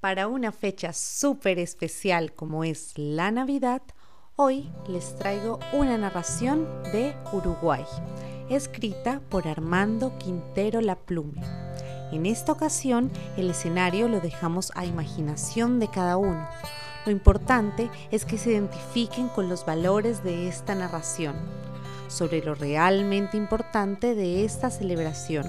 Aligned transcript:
Para 0.00 0.28
una 0.28 0.52
fecha 0.52 0.92
súper 0.92 1.58
especial 1.58 2.34
como 2.34 2.64
es 2.64 2.92
la 2.96 3.30
Navidad, 3.30 3.80
hoy 4.36 4.70
les 4.88 5.16
traigo 5.16 5.58
una 5.72 5.96
narración 5.96 6.68
de 6.92 7.14
Uruguay, 7.32 7.84
escrita 8.50 9.20
por 9.30 9.48
Armando 9.48 10.16
Quintero 10.18 10.82
La 10.82 10.96
Plume. 10.96 11.40
En 12.12 12.26
esta 12.26 12.52
ocasión, 12.52 13.10
el 13.38 13.50
escenario 13.50 14.06
lo 14.06 14.20
dejamos 14.20 14.70
a 14.74 14.84
imaginación 14.84 15.80
de 15.80 15.88
cada 15.88 16.18
uno. 16.18 16.46
Lo 17.06 17.10
importante 17.10 17.90
es 18.10 18.26
que 18.26 18.36
se 18.36 18.50
identifiquen 18.50 19.28
con 19.28 19.48
los 19.48 19.64
valores 19.64 20.22
de 20.22 20.46
esta 20.46 20.74
narración, 20.74 21.36
sobre 22.08 22.44
lo 22.44 22.54
realmente 22.54 23.38
importante 23.38 24.14
de 24.14 24.44
esta 24.44 24.70
celebración. 24.70 25.46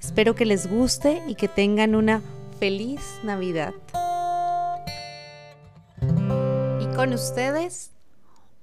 Espero 0.00 0.36
que 0.36 0.46
les 0.46 0.70
guste 0.70 1.20
y 1.26 1.34
que 1.34 1.48
tengan 1.48 1.96
una 1.96 2.22
feliz 2.62 3.18
Navidad. 3.24 3.74
Y 6.80 6.94
con 6.94 7.12
ustedes, 7.12 7.90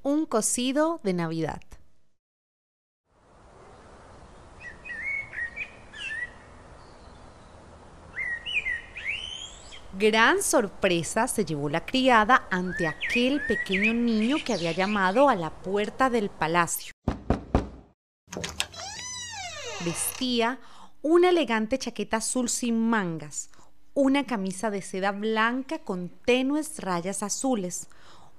un 0.03 0.25
cocido 0.25 1.01
de 1.03 1.11
Navidad. 1.11 1.59
Gran 9.97 10.41
sorpresa 10.43 11.27
se 11.27 11.43
llevó 11.43 11.67
la 11.67 11.85
criada 11.85 12.47
ante 12.49 12.87
aquel 12.87 13.41
pequeño 13.47 13.93
niño 13.93 14.37
que 14.45 14.53
había 14.53 14.71
llamado 14.71 15.27
a 15.27 15.35
la 15.35 15.49
puerta 15.49 16.09
del 16.09 16.29
palacio. 16.29 16.93
Vestía 19.83 20.57
una 21.01 21.31
elegante 21.31 21.77
chaqueta 21.77 22.17
azul 22.17 22.47
sin 22.47 22.79
mangas, 22.89 23.49
una 24.01 24.25
camisa 24.25 24.71
de 24.71 24.81
seda 24.81 25.11
blanca 25.11 25.79
con 25.79 26.07
tenues 26.23 26.79
rayas 26.79 27.21
azules, 27.21 27.89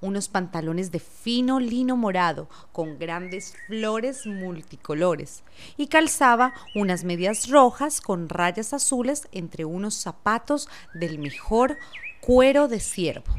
unos 0.01 0.31
pantalones 0.31 0.91
de 0.91 1.01
fino 1.01 1.61
lino 1.61 1.99
morado 1.99 2.49
con 2.73 2.99
grandes 2.99 3.53
flores 3.67 4.25
multicolores 4.25 5.43
y 5.77 5.89
calzaba 5.89 6.55
unas 6.75 7.05
medias 7.05 7.51
rojas 7.51 8.01
con 8.01 8.31
rayas 8.31 8.73
azules 8.73 9.29
entre 9.33 9.67
unos 9.67 9.97
zapatos 9.97 10.67
del 10.95 11.19
mejor 11.19 11.77
cuero 12.23 12.67
de 12.67 12.81
ciervo. 12.81 13.35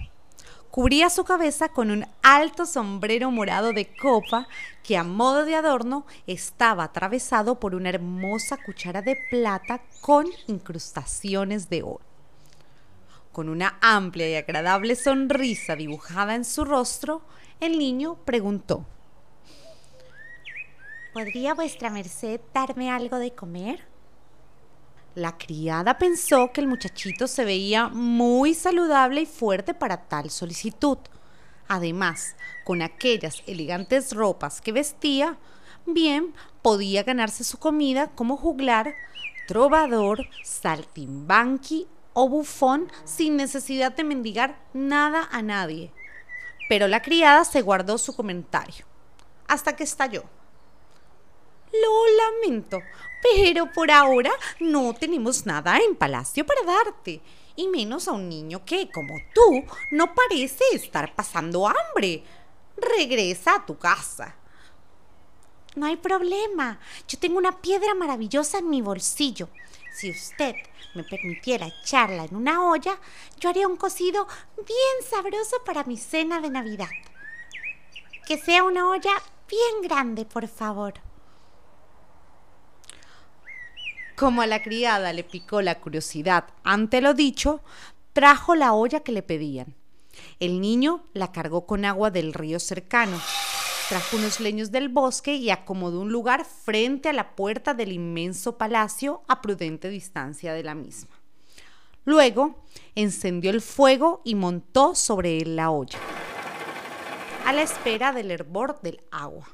Cubría 0.70 1.10
su 1.10 1.24
cabeza 1.24 1.70
con 1.70 1.90
un 1.90 2.06
alto 2.22 2.68
sombrero 2.68 3.32
morado 3.32 3.74
de 3.74 3.96
copa 3.98 4.48
que 4.84 4.96
a 4.96 5.04
modo 5.04 5.44
de 5.44 5.56
adorno 5.56 6.06
estaba 6.28 6.84
atravesado 6.84 7.60
por 7.60 7.74
una 7.74 7.90
hermosa 7.90 8.58
cuchara 8.64 9.02
de 9.02 9.18
plata 9.32 9.82
con 10.02 10.28
incrustaciones 10.46 11.68
de 11.68 11.82
oro. 11.82 12.11
Con 13.32 13.48
una 13.48 13.78
amplia 13.82 14.30
y 14.30 14.36
agradable 14.36 14.96
sonrisa 14.96 15.78
dibujada 15.78 16.36
en 16.36 16.44
su 16.44 16.66
rostro, 16.66 17.22
el 17.62 17.78
niño 17.78 18.18
preguntó, 18.26 18.86
¿Podría 21.14 21.54
vuestra 21.54 21.90
merced 21.90 22.42
darme 22.54 22.92
algo 22.92 23.18
de 23.20 23.32
comer? 23.32 23.86
La 25.16 25.38
criada 25.38 25.98
pensó 25.98 26.52
que 26.54 26.62
el 26.62 26.68
muchachito 26.68 27.28
se 27.28 27.46
veía 27.46 27.88
muy 27.90 28.54
saludable 28.54 29.22
y 29.22 29.26
fuerte 29.26 29.74
para 29.74 30.08
tal 30.08 30.30
solicitud. 30.30 30.98
Además, 31.68 32.36
con 32.66 32.82
aquellas 32.82 33.44
elegantes 33.46 34.14
ropas 34.14 34.60
que 34.60 34.72
vestía, 34.74 35.38
bien 35.86 36.34
podía 36.62 37.04
ganarse 37.04 37.44
su 37.44 37.58
comida 37.60 38.08
como 38.08 38.36
juglar, 38.36 38.94
trovador, 39.48 40.28
saltimbanqui 40.44 41.88
o 42.14 42.28
bufón 42.30 42.92
sin 43.06 43.38
necesidad 43.38 43.92
de 43.92 44.04
mendigar 44.04 44.60
nada 44.74 45.28
a 45.32 45.42
nadie. 45.42 45.92
Pero 46.70 46.88
la 46.88 47.02
criada 47.02 47.44
se 47.46 47.62
guardó 47.62 47.98
su 47.98 48.16
comentario, 48.16 48.86
hasta 49.48 49.76
que 49.76 49.84
estalló. 49.84 50.24
Lo 51.74 52.08
lamento, 52.18 52.82
pero 53.22 53.72
por 53.72 53.92
ahora 53.92 54.32
no 54.60 54.94
tenemos 54.94 55.46
nada 55.46 55.78
en 55.78 55.96
palacio 55.96 56.46
para 56.46 56.64
darte, 56.64 57.22
y 57.56 57.68
menos 57.68 58.08
a 58.08 58.14
un 58.14 58.28
niño 58.30 58.64
que, 58.66 58.90
como 58.90 59.16
tú, 59.34 59.64
no 59.92 60.14
parece 60.14 60.64
estar 60.74 61.14
pasando 61.16 61.68
hambre. 61.68 62.24
Regresa 62.78 63.56
a 63.56 63.66
tu 63.66 63.78
casa. 63.78 64.36
No 65.76 65.86
hay 65.86 65.96
problema, 65.96 66.80
yo 67.08 67.18
tengo 67.20 67.38
una 67.38 67.62
piedra 67.62 67.94
maravillosa 67.94 68.58
en 68.58 68.70
mi 68.70 68.82
bolsillo. 68.82 69.48
Si 69.92 70.10
usted 70.10 70.56
me 70.96 71.04
permitiera 71.04 71.68
echarla 71.68 72.26
en 72.26 72.36
una 72.36 72.66
olla, 72.70 72.98
yo 73.40 73.50
haría 73.50 73.68
un 73.68 73.76
cocido 73.76 74.28
bien 74.56 75.10
sabroso 75.10 75.58
para 75.66 75.84
mi 75.84 75.98
cena 75.98 76.40
de 76.40 76.50
Navidad. 76.50 76.90
Que 78.26 78.38
sea 78.38 78.64
una 78.64 78.88
olla 78.90 79.12
bien 79.50 79.82
grande, 79.84 80.26
por 80.26 80.48
favor. 80.48 80.94
Como 84.16 84.42
a 84.42 84.48
la 84.48 84.62
criada 84.62 85.14
le 85.14 85.24
picó 85.24 85.62
la 85.62 85.80
curiosidad 85.80 86.46
ante 86.64 87.02
lo 87.02 87.14
dicho, 87.14 87.62
trajo 88.14 88.56
la 88.56 88.74
olla 88.74 89.02
que 89.02 89.12
le 89.12 89.24
pedían. 89.24 89.76
El 90.40 90.62
niño 90.62 91.04
la 91.14 91.32
cargó 91.32 91.66
con 91.66 91.86
agua 91.86 92.12
del 92.12 92.34
río 92.34 92.60
cercano, 92.60 93.20
trajo 93.92 94.16
unos 94.16 94.40
leños 94.40 94.72
del 94.72 94.88
bosque 94.88 95.36
y 95.36 95.50
acomodó 95.50 96.00
un 96.00 96.14
lugar 96.14 96.46
frente 96.46 97.10
a 97.10 97.14
la 97.14 97.36
puerta 97.36 97.74
del 97.74 97.92
inmenso 97.92 98.58
palacio 98.58 99.22
a 99.28 99.42
prudente 99.42 99.90
distancia 99.90 100.54
de 100.54 100.64
la 100.64 100.76
misma. 100.76 101.14
Luego 102.06 102.64
encendió 102.96 103.52
el 103.52 103.60
fuego 103.60 104.22
y 104.24 104.36
montó 104.36 104.96
sobre 104.96 105.40
él 105.40 105.58
la 105.58 105.72
olla, 105.72 106.00
a 107.46 107.52
la 107.52 107.64
espera 107.64 108.14
del 108.14 108.32
hervor 108.32 108.80
del 108.80 109.02
agua. 109.12 109.50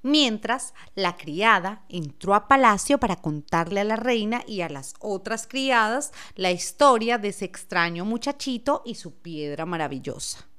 Mientras, 0.00 0.72
la 0.94 1.18
criada 1.18 1.84
entró 1.90 2.34
a 2.34 2.48
palacio 2.48 2.96
para 2.96 3.16
contarle 3.16 3.80
a 3.80 3.84
la 3.84 3.96
reina 3.96 4.44
y 4.46 4.62
a 4.62 4.70
las 4.70 4.94
otras 5.00 5.46
criadas 5.46 6.10
la 6.36 6.50
historia 6.50 7.18
de 7.18 7.28
ese 7.28 7.44
extraño 7.44 8.06
muchachito 8.06 8.80
y 8.86 8.94
su 8.94 9.12
piedra 9.12 9.66
maravillosa. 9.66 10.49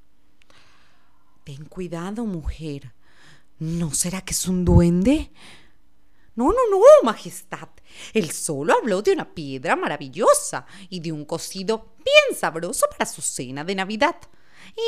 Ten 1.43 1.65
cuidado, 1.65 2.25
mujer. 2.25 2.93
¿No 3.59 3.93
será 3.93 4.21
que 4.21 4.33
es 4.33 4.47
un 4.47 4.65
duende? 4.65 5.31
No, 6.35 6.45
no, 6.45 6.69
no, 6.69 6.81
Majestad. 7.03 7.69
Él 8.13 8.31
solo 8.31 8.73
habló 8.73 9.01
de 9.01 9.11
una 9.11 9.33
piedra 9.33 9.75
maravillosa 9.75 10.65
y 10.89 10.99
de 10.99 11.11
un 11.11 11.25
cocido 11.25 11.93
bien 11.97 12.39
sabroso 12.39 12.85
para 12.89 13.09
su 13.09 13.21
cena 13.21 13.63
de 13.63 13.75
Navidad. 13.75 14.15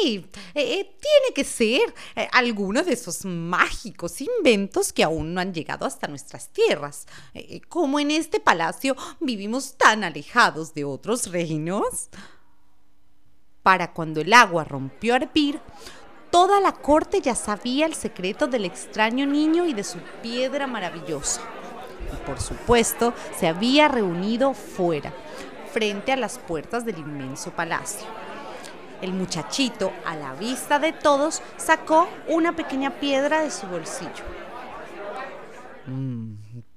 Y 0.04 0.18
eh, 0.18 0.26
eh, 0.56 0.98
tiene 1.00 1.34
que 1.36 1.44
ser 1.44 1.94
eh, 2.16 2.28
alguno 2.32 2.84
de 2.84 2.94
esos 2.94 3.26
mágicos 3.26 4.22
inventos 4.22 4.94
que 4.94 5.04
aún 5.04 5.34
no 5.34 5.42
han 5.42 5.54
llegado 5.54 5.86
hasta 5.86 6.08
nuestras 6.08 6.50
tierras. 6.50 7.06
como 7.68 8.00
en 8.00 8.12
este 8.12 8.40
palacio 8.40 8.96
vivimos 9.20 9.76
tan 9.78 10.04
alejados 10.04 10.74
de 10.74 10.86
otros 10.86 11.32
reinos. 11.32 12.10
Para 13.62 13.94
cuando 13.94 14.22
el 14.22 14.34
agua 14.34 14.66
rompió 14.66 15.14
a 15.14 15.18
hervir, 15.18 15.62
toda 16.34 16.60
la 16.60 16.72
corte 16.72 17.22
ya 17.22 17.36
sabía 17.36 17.86
el 17.86 17.94
secreto 17.94 18.48
del 18.48 18.66
extraño 18.66 19.28
niño 19.28 19.68
y 19.68 19.74
de 19.76 19.84
su 19.84 20.00
piedra 20.24 20.66
maravillosa. 20.66 21.42
Y 22.12 22.26
por 22.26 22.42
supuesto, 22.42 23.14
se 23.38 23.46
había 23.46 23.88
reunido 23.88 24.56
fuera, 24.56 25.14
frente 25.72 26.12
a 26.12 26.16
las 26.16 26.40
puertas 26.40 26.86
del 26.86 26.98
inmenso 26.98 27.52
palacio. 27.52 28.08
El 29.00 29.14
muchachito, 29.14 29.92
a 30.08 30.16
la 30.16 30.34
vista 30.34 30.80
de 30.80 30.92
todos, 30.92 31.44
sacó 31.58 32.10
una 32.28 32.56
pequeña 32.56 33.00
piedra 33.00 33.44
de 33.44 33.52
su 33.52 33.68
bolsillo. 33.68 34.24
Mm, 35.86 36.34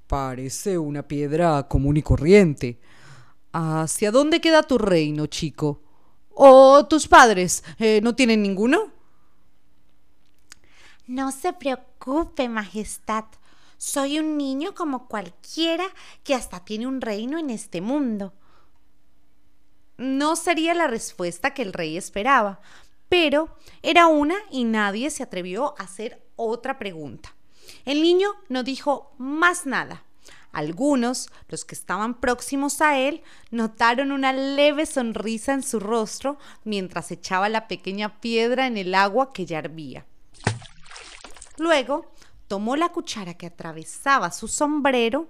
parece 0.07 0.77
una 0.77 1.03
piedra 1.03 1.63
común 1.67 1.97
y 1.97 2.03
corriente. 2.03 2.79
¿Hacia 3.53 4.11
dónde 4.11 4.43
queda 4.43 4.63
tu 4.63 4.77
reino, 4.77 5.25
chico? 5.29 5.81
¿O 6.35 6.85
tus 6.87 7.09
padres 7.09 7.65
eh, 7.79 8.01
no 8.03 8.15
tienen 8.15 8.43
ninguno? 8.43 8.96
No 11.07 11.31
se 11.31 11.53
preocupe, 11.53 12.49
Majestad. 12.49 13.27
Soy 13.77 14.19
un 14.19 14.37
niño 14.37 14.75
como 14.75 15.07
cualquiera 15.07 15.85
que 16.25 16.35
hasta 16.35 16.65
tiene 16.65 16.89
un 16.89 17.01
reino 17.01 17.39
en 17.39 17.51
este 17.51 17.81
mundo. 17.81 18.33
No 19.99 20.35
sería 20.35 20.75
la 20.75 20.89
respuesta 20.89 21.55
que 21.55 21.63
el 21.63 21.73
rey 21.73 21.97
esperaba, 21.97 22.61
pero 23.09 23.57
era 23.83 24.09
una 24.09 24.35
y 24.51 24.65
nadie 24.65 25.11
se 25.11 25.23
atrevió 25.23 25.79
a 25.79 25.85
hacer 25.85 26.27
otra 26.35 26.77
pregunta. 26.77 27.37
El 27.85 28.03
niño 28.03 28.31
no 28.49 28.65
dijo 28.65 29.15
más 29.17 29.65
nada. 29.65 30.03
Algunos, 30.51 31.29
los 31.49 31.65
que 31.65 31.77
estaban 31.77 32.15
próximos 32.15 32.81
a 32.81 32.99
él, 32.99 33.23
notaron 33.53 34.11
una 34.11 34.33
leve 34.33 34.87
sonrisa 34.87 35.53
en 35.53 35.63
su 35.63 35.79
rostro 35.79 36.37
mientras 36.65 37.13
echaba 37.13 37.49
la 37.49 37.69
pequeña 37.69 38.21
piedra 38.21 38.67
en 38.67 38.77
el 38.77 38.93
agua 38.95 39.33
que 39.33 39.47
ya 39.47 39.59
hervía. 39.59 40.05
Luego, 41.59 42.13
tomó 42.49 42.77
la 42.77 42.91
cuchara 42.91 43.35
que 43.35 43.47
atravesaba 43.47 44.31
su 44.31 44.49
sombrero, 44.49 45.29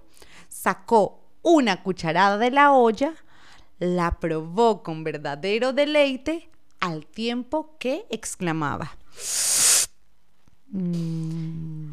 sacó 0.49 1.23
una 1.41 1.83
cucharada 1.83 2.37
de 2.37 2.51
la 2.51 2.73
olla, 2.73 3.13
la 3.79 4.19
probó 4.19 4.83
con 4.83 5.03
verdadero 5.03 5.73
deleite 5.73 6.49
al 6.79 7.05
tiempo 7.05 7.77
que 7.79 8.05
exclamaba. 8.09 8.97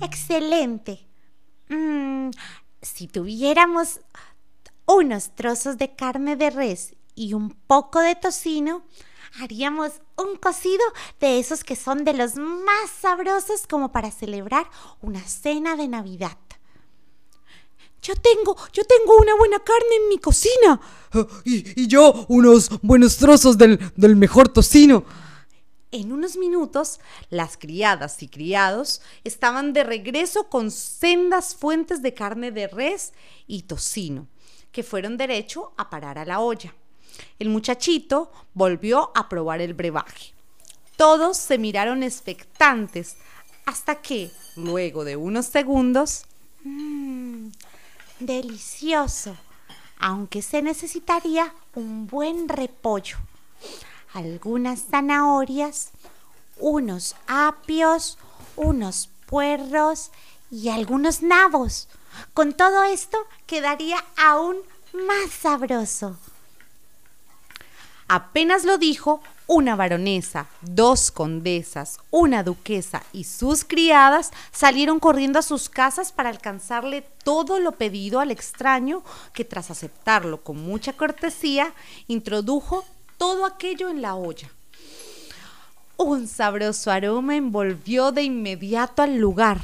Excelente. 0.02 1.06
Mm, 1.68 2.30
si 2.82 3.06
tuviéramos 3.06 4.00
unos 4.86 5.34
trozos 5.34 5.78
de 5.78 5.94
carne 5.94 6.36
de 6.36 6.50
res 6.50 6.94
y 7.14 7.34
un 7.34 7.50
poco 7.50 8.00
de 8.00 8.16
tocino, 8.16 8.82
haríamos 9.40 9.92
un 10.16 10.36
cocido 10.36 10.84
de 11.20 11.38
esos 11.38 11.64
que 11.64 11.76
son 11.76 12.04
de 12.04 12.14
los 12.14 12.36
más 12.36 12.90
sabrosos 13.00 13.66
como 13.68 13.92
para 13.92 14.10
celebrar 14.10 14.68
una 15.00 15.20
cena 15.20 15.76
de 15.76 15.88
Navidad. 15.88 16.36
Yo 18.02 18.14
tengo, 18.16 18.56
yo 18.72 18.84
tengo 18.84 19.16
una 19.18 19.34
buena 19.34 19.58
carne 19.60 19.96
en 20.02 20.08
mi 20.08 20.18
cocina. 20.18 20.80
Ah, 21.16 21.28
y, 21.44 21.86
yo 21.86 22.26
unos 22.26 22.68
buenos 22.82 23.18
trozos 23.18 23.56
del, 23.56 23.78
del 23.94 24.16
mejor 24.16 24.48
tocino. 24.48 25.04
En 25.92 26.10
unos 26.10 26.36
minutos, 26.36 26.98
las 27.30 27.56
criadas 27.56 28.20
y 28.24 28.26
criados 28.26 29.00
estaban 29.22 29.72
de 29.72 29.84
regreso 29.84 30.48
con 30.48 30.72
sendas 30.72 31.54
fuentes 31.54 32.02
de 32.02 32.12
carne 32.12 32.50
de 32.50 32.66
res 32.66 33.12
y 33.46 33.62
tocino, 33.62 34.26
que 34.72 34.82
fueron 34.82 35.16
derecho 35.16 35.72
a 35.76 35.88
parar 35.88 36.18
a 36.18 36.24
la 36.24 36.40
olla. 36.40 36.74
El 37.38 37.48
muchachito 37.48 38.30
volvió 38.54 39.10
a 39.14 39.28
probar 39.28 39.60
el 39.60 39.74
brebaje. 39.74 40.32
Todos 40.96 41.36
se 41.36 41.58
miraron 41.58 42.02
expectantes 42.02 43.16
hasta 43.66 43.96
que, 43.96 44.30
luego 44.56 45.04
de 45.04 45.16
unos 45.16 45.46
segundos, 45.46 46.24
mmm, 46.62 47.48
delicioso, 48.20 49.36
aunque 49.98 50.42
se 50.42 50.62
necesitaría 50.62 51.52
un 51.74 52.06
buen 52.06 52.48
repollo, 52.48 53.16
algunas 54.12 54.84
zanahorias, 54.90 55.90
unos 56.58 57.16
apios, 57.26 58.18
unos 58.56 59.08
puerros 59.26 60.10
y 60.50 60.68
algunos 60.68 61.22
nabos. 61.22 61.88
Con 62.32 62.52
todo 62.52 62.84
esto 62.84 63.18
quedaría 63.46 64.04
aún 64.16 64.58
más 64.92 65.30
sabroso. 65.32 66.16
Apenas 68.08 68.64
lo 68.64 68.76
dijo, 68.76 69.22
una 69.46 69.76
baronesa, 69.76 70.46
dos 70.62 71.10
condesas, 71.10 71.98
una 72.10 72.42
duquesa 72.42 73.02
y 73.12 73.24
sus 73.24 73.64
criadas 73.64 74.30
salieron 74.52 75.00
corriendo 75.00 75.38
a 75.38 75.42
sus 75.42 75.68
casas 75.68 76.12
para 76.12 76.30
alcanzarle 76.30 77.02
todo 77.24 77.60
lo 77.60 77.72
pedido 77.72 78.20
al 78.20 78.30
extraño 78.30 79.02
que 79.32 79.44
tras 79.44 79.70
aceptarlo 79.70 80.42
con 80.42 80.58
mucha 80.58 80.94
cortesía, 80.94 81.72
introdujo 82.06 82.84
todo 83.16 83.46
aquello 83.46 83.88
en 83.88 84.02
la 84.02 84.14
olla. 84.14 84.50
Un 85.96 86.26
sabroso 86.26 86.90
aroma 86.90 87.36
envolvió 87.36 88.12
de 88.12 88.22
inmediato 88.22 89.02
al 89.02 89.16
lugar. 89.16 89.60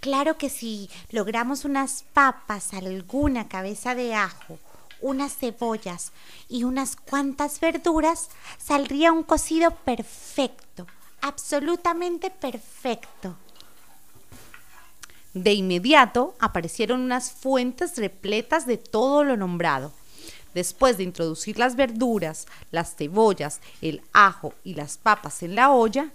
Claro 0.00 0.38
que 0.38 0.48
si 0.48 0.88
logramos 1.10 1.64
unas 1.64 2.04
papas, 2.12 2.72
alguna 2.72 3.48
cabeza 3.48 3.94
de 3.96 4.14
ajo, 4.14 4.58
unas 5.00 5.36
cebollas 5.36 6.12
y 6.48 6.64
unas 6.64 6.96
cuantas 6.96 7.60
verduras, 7.60 8.28
saldría 8.58 9.12
un 9.12 9.22
cocido 9.22 9.70
perfecto, 9.70 10.86
absolutamente 11.20 12.30
perfecto. 12.30 13.36
De 15.34 15.52
inmediato 15.52 16.34
aparecieron 16.40 17.00
unas 17.00 17.30
fuentes 17.30 17.96
repletas 17.96 18.66
de 18.66 18.76
todo 18.76 19.24
lo 19.24 19.36
nombrado. 19.36 19.92
Después 20.54 20.96
de 20.96 21.04
introducir 21.04 21.58
las 21.58 21.76
verduras, 21.76 22.46
las 22.70 22.96
cebollas, 22.96 23.60
el 23.82 24.02
ajo 24.12 24.54
y 24.64 24.74
las 24.74 24.96
papas 24.96 25.42
en 25.42 25.54
la 25.54 25.70
olla, 25.70 26.10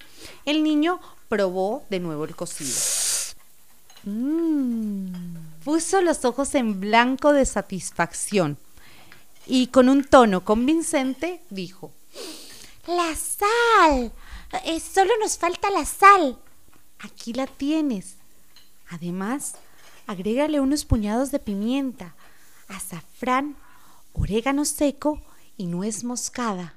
el 0.46 0.64
niño 0.64 1.00
probó 1.30 1.84
de 1.90 2.00
nuevo 2.00 2.26
el 2.26 2.36
cocido. 2.36 2.76
Mm. 4.04 5.14
Puso 5.64 6.02
los 6.02 6.26
ojos 6.26 6.56
en 6.56 6.82
blanco 6.82 7.32
de 7.32 7.46
satisfacción 7.46 8.58
y 9.46 9.68
con 9.68 9.90
un 9.90 10.04
tono 10.04 10.44
convincente 10.44 11.42
dijo, 11.50 11.92
La 12.88 13.16
sal. 13.16 14.12
Eh, 14.66 14.80
solo 14.80 15.12
nos 15.20 15.38
falta 15.38 15.70
la 15.72 15.86
sal. 15.86 16.38
Aquí 17.00 17.34
la 17.34 17.48
tienes. 17.48 18.16
Además, 18.90 19.56
agrégale 20.08 20.60
unos 20.60 20.86
puñados 20.86 21.32
de 21.32 21.40
pimienta, 21.40 22.16
azafrán, 22.68 23.56
orégano 24.14 24.66
seco 24.66 25.22
y 25.58 25.66
nuez 25.66 26.04
moscada. 26.04 26.76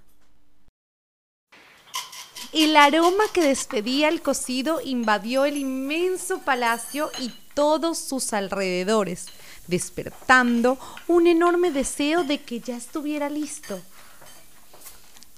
El 2.52 2.76
aroma 2.76 3.24
que 3.34 3.42
despedía 3.42 4.08
el 4.08 4.22
cocido 4.22 4.80
invadió 4.80 5.44
el 5.44 5.58
inmenso 5.58 6.40
palacio 6.40 7.10
y 7.20 7.32
todos 7.56 7.96
sus 7.96 8.34
alrededores 8.34 9.28
despertando 9.66 10.78
un 11.08 11.26
enorme 11.26 11.70
deseo 11.70 12.22
de 12.22 12.42
que 12.42 12.60
ya 12.60 12.76
estuviera 12.76 13.30
listo. 13.30 13.80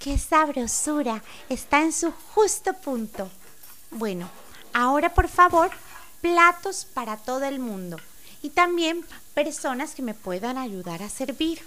¡Qué 0.01 0.19
sabrosura! 0.19 1.23
Está 1.49 1.81
en 1.81 1.93
su 1.93 2.11
justo 2.35 2.75
punto. 2.75 3.31
Bueno, 3.93 4.29
ahora 4.73 5.15
por 5.15 5.29
favor, 5.29 5.71
platos 6.21 6.89
para 6.93 7.17
todo 7.19 7.45
el 7.45 7.61
mundo 7.61 7.99
y 8.43 8.51
también 8.51 9.07
personas 9.33 9.95
que 9.95 10.03
me 10.03 10.15
puedan 10.15 10.59
ayudar 10.59 11.05
a 11.05 11.09
servir. 11.09 11.61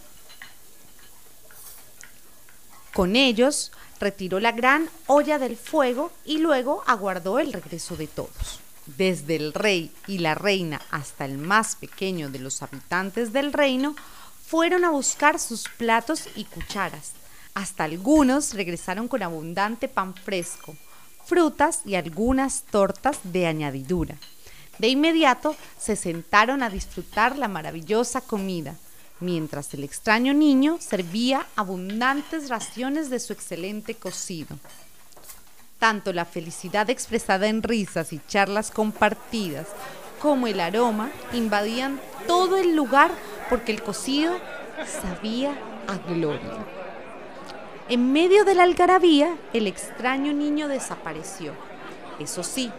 Con 2.94 3.15
ellos 3.15 3.71
retiró 4.01 4.42
la 4.42 4.51
gran 4.51 4.89
olla 5.07 5.39
del 5.39 5.56
fuego 5.56 6.12
y 6.25 6.39
luego 6.39 6.83
aguardó 6.88 7.39
el 7.39 7.53
regreso 7.53 7.95
de 7.95 8.07
todos 8.07 8.59
desde 8.85 9.35
el 9.35 9.53
rey 9.53 9.91
y 10.07 10.19
la 10.19 10.35
reina 10.35 10.81
hasta 10.91 11.25
el 11.25 11.37
más 11.37 11.75
pequeño 11.75 12.29
de 12.29 12.39
los 12.39 12.61
habitantes 12.61 13.33
del 13.33 13.53
reino, 13.53 13.95
fueron 14.45 14.83
a 14.83 14.89
buscar 14.89 15.39
sus 15.39 15.67
platos 15.77 16.27
y 16.35 16.45
cucharas. 16.45 17.13
Hasta 17.53 17.83
algunos 17.83 18.53
regresaron 18.53 19.07
con 19.07 19.23
abundante 19.23 19.87
pan 19.87 20.13
fresco, 20.13 20.75
frutas 21.25 21.81
y 21.85 21.95
algunas 21.95 22.63
tortas 22.63 23.19
de 23.23 23.47
añadidura. 23.47 24.17
De 24.77 24.87
inmediato 24.87 25.55
se 25.77 25.95
sentaron 25.95 26.63
a 26.63 26.69
disfrutar 26.69 27.37
la 27.37 27.47
maravillosa 27.47 28.21
comida, 28.21 28.75
mientras 29.19 29.73
el 29.73 29.83
extraño 29.83 30.33
niño 30.33 30.77
servía 30.79 31.45
abundantes 31.55 32.50
raciones 32.50 33.09
de 33.09 33.19
su 33.19 33.33
excelente 33.33 33.95
cocido. 33.95 34.57
Tanto 35.81 36.13
la 36.13 36.25
felicidad 36.25 36.91
expresada 36.91 37.47
en 37.47 37.63
risas 37.63 38.13
y 38.13 38.21
charlas 38.27 38.69
compartidas 38.69 39.65
como 40.21 40.45
el 40.45 40.59
aroma 40.59 41.09
invadían 41.33 42.00
todo 42.27 42.57
el 42.57 42.75
lugar 42.75 43.09
porque 43.50 43.71
el 43.71 43.81
cocido 43.81 44.38
sabía 44.85 45.57
a 45.88 45.97
gloria. 46.07 46.63
En 47.89 48.13
medio 48.13 48.45
de 48.45 48.53
la 48.53 48.61
algarabía, 48.61 49.35
el 49.53 49.65
extraño 49.65 50.33
niño 50.33 50.67
desapareció. 50.67 51.53
Eso 52.19 52.43
sí, 52.43 52.71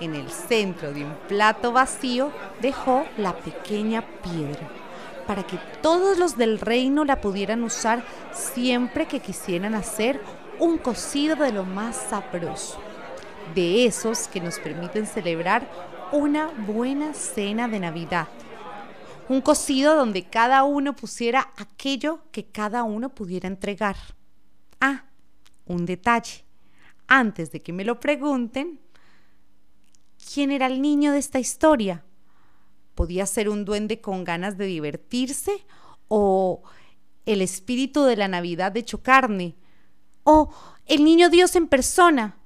en 0.00 0.16
el 0.16 0.28
centro 0.28 0.92
de 0.92 1.04
un 1.04 1.14
plato 1.28 1.70
vacío 1.70 2.32
dejó 2.60 3.06
la 3.18 3.36
pequeña 3.36 4.02
piedra 4.02 4.68
para 5.28 5.44
que 5.44 5.60
todos 5.80 6.18
los 6.18 6.36
del 6.36 6.58
reino 6.58 7.04
la 7.04 7.20
pudieran 7.20 7.62
usar 7.62 8.02
siempre 8.32 9.06
que 9.06 9.20
quisieran 9.20 9.76
hacer 9.76 10.20
un 10.60 10.78
cocido 10.78 11.36
de 11.36 11.52
lo 11.52 11.64
más 11.64 11.96
sabroso, 11.96 12.78
de 13.54 13.86
esos 13.86 14.28
que 14.28 14.40
nos 14.40 14.58
permiten 14.58 15.06
celebrar 15.06 15.70
una 16.12 16.48
buena 16.66 17.14
cena 17.14 17.68
de 17.68 17.80
Navidad. 17.80 18.28
Un 19.28 19.40
cocido 19.40 19.94
donde 19.94 20.24
cada 20.24 20.64
uno 20.64 20.96
pusiera 20.96 21.52
aquello 21.56 22.20
que 22.32 22.46
cada 22.46 22.82
uno 22.82 23.14
pudiera 23.14 23.46
entregar. 23.46 23.96
Ah, 24.80 25.04
un 25.66 25.86
detalle. 25.86 26.44
Antes 27.06 27.52
de 27.52 27.62
que 27.62 27.72
me 27.72 27.84
lo 27.84 28.00
pregunten, 28.00 28.80
¿quién 30.32 30.50
era 30.50 30.66
el 30.66 30.80
niño 30.80 31.12
de 31.12 31.18
esta 31.18 31.38
historia? 31.38 32.04
¿Podía 32.94 33.26
ser 33.26 33.48
un 33.48 33.64
duende 33.64 34.00
con 34.00 34.24
ganas 34.24 34.58
de 34.58 34.66
divertirse 34.66 35.64
o 36.08 36.62
el 37.26 37.42
espíritu 37.42 38.04
de 38.04 38.16
la 38.16 38.28
Navidad 38.28 38.72
de 38.72 38.84
chocarne? 38.84 39.56
O 40.30 40.50
el 40.84 41.04
niño 41.04 41.30
Dios 41.30 41.56
en 41.56 41.68
persona. 41.68 42.36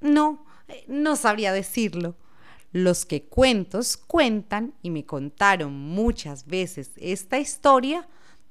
No, 0.00 0.46
no 0.86 1.16
sabría 1.16 1.52
decirlo. 1.52 2.14
Los 2.70 3.04
que 3.04 3.24
cuentos 3.24 3.96
cuentan 3.96 4.74
y 4.80 4.90
me 4.90 5.04
contaron 5.04 5.72
muchas 5.76 6.46
veces 6.46 6.92
esta 6.94 7.40
historia, 7.40 8.08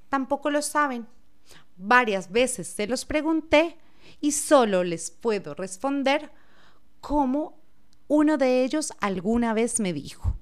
tampoco 0.10 0.50
lo 0.50 0.62
saben. 0.62 1.08
Varias 1.78 2.30
veces 2.34 2.68
se 2.68 2.86
los 2.86 3.06
pregunté 3.06 3.78
y 4.20 4.34
solo 4.34 4.84
les 4.84 5.10
puedo 5.10 5.54
responder 5.54 6.30
como 7.00 7.58
uno 8.10 8.38
de 8.38 8.66
ellos 8.66 8.92
alguna 9.00 9.54
vez 9.54 9.80
me 9.80 9.94
dijo. 9.94 10.36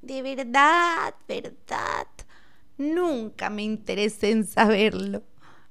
De 0.00 0.22
verdad, 0.22 1.14
verdad, 1.26 2.06
Nunca 2.80 3.50
me 3.50 3.62
interesé 3.62 4.30
en 4.30 4.46
saberlo. 4.46 5.22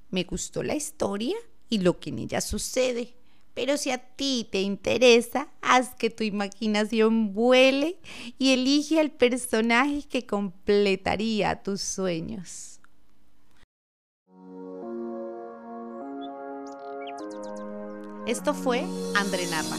Me 0.10 0.24
gustó 0.24 0.64
la 0.64 0.76
historia 0.76 1.36
y 1.70 1.80
lo 1.80 2.00
que 2.00 2.10
en 2.10 2.20
ella 2.20 2.42
sucede. 2.42 3.16
Pero 3.54 3.78
si 3.78 3.92
a 3.92 3.98
ti 3.98 4.48
te 4.50 4.62
interesa, 4.62 5.50
haz 5.62 5.94
que 5.96 6.10
tu 6.10 6.24
imaginación 6.24 7.34
vuele 7.34 8.00
y 8.38 8.54
elige 8.54 9.00
al 9.00 9.12
personaje 9.12 10.04
que 10.04 10.26
completaría 10.26 11.62
tus 11.62 11.82
sueños. 11.82 12.80
Esto 18.26 18.54
fue 18.54 18.86
André 19.16 19.48
Narra. 19.48 19.78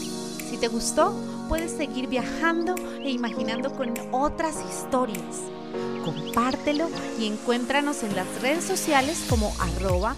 Si 0.49 0.57
te 0.57 0.67
gustó, 0.67 1.15
puedes 1.51 1.71
seguir 1.73 2.07
viajando 2.07 2.75
e 3.03 3.11
imaginando 3.11 3.73
con 3.73 3.93
otras 4.13 4.55
historias. 4.69 5.51
Compártelo 6.05 6.87
y 7.19 7.25
encuéntranos 7.25 8.03
en 8.03 8.15
las 8.15 8.41
redes 8.41 8.63
sociales 8.63 9.25
como 9.29 9.53
arroba. 9.59 10.15